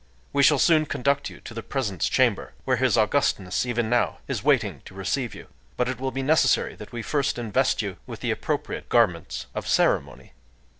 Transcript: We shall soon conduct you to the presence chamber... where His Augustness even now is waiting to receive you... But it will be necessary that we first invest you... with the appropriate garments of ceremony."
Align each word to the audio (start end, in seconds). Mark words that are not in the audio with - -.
We 0.33 0.41
shall 0.41 0.57
soon 0.57 0.87
conduct 0.87 1.29
you 1.29 1.41
to 1.41 1.53
the 1.53 1.61
presence 1.61 2.09
chamber... 2.09 2.53
where 2.65 2.77
His 2.77 2.97
Augustness 2.97 3.67
even 3.67 3.87
now 3.87 4.17
is 4.27 4.43
waiting 4.43 4.81
to 4.85 4.95
receive 4.95 5.35
you... 5.35 5.45
But 5.77 5.87
it 5.87 5.99
will 5.99 6.09
be 6.09 6.23
necessary 6.23 6.73
that 6.77 6.91
we 6.91 7.03
first 7.03 7.37
invest 7.37 7.83
you... 7.83 7.97
with 8.07 8.21
the 8.21 8.31
appropriate 8.31 8.89
garments 8.89 9.45
of 9.53 9.67
ceremony." 9.67 10.33